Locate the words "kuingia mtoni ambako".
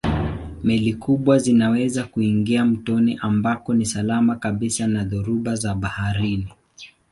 2.03-3.73